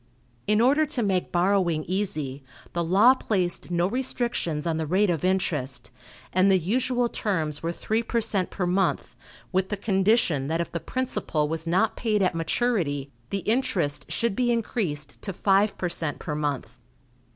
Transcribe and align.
In 0.47 0.61
order 0.61 0.87
to 0.87 1.03
make 1.03 1.31
borrowing 1.31 1.83
easy, 1.83 2.43
the 2.73 2.83
law 2.83 3.13
placed 3.13 3.69
no 3.69 3.85
restrictions 3.85 4.65
on 4.65 4.77
the 4.77 4.87
rate 4.87 5.11
of 5.11 5.23
interest, 5.23 5.91
and 6.33 6.51
the 6.51 6.57
usual 6.57 7.07
terms 7.07 7.61
were 7.61 7.71
three 7.71 8.01
per 8.01 8.19
cent 8.19 8.49
per 8.49 8.65
month, 8.65 9.15
with 9.51 9.69
the 9.69 9.77
condition 9.77 10.47
that 10.47 10.59
if 10.59 10.71
the 10.71 10.79
principal 10.79 11.47
was 11.47 11.67
not 11.67 11.95
paid 11.95 12.23
at 12.23 12.33
maturity, 12.33 13.11
the 13.29 13.41
interest 13.45 14.11
should 14.11 14.35
be 14.35 14.51
increased 14.51 15.21
to 15.21 15.33
five 15.33 15.77
per 15.77 15.87
cent 15.87 16.17
per 16.17 16.33
month. 16.33 16.79